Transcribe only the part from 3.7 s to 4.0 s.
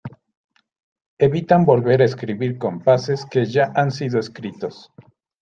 han